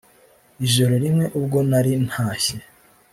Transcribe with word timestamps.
Ijoro 0.65 0.93
rimwe 1.03 1.25
ubwo 1.39 1.57
nari 1.69 1.93
ntashye 2.07 2.57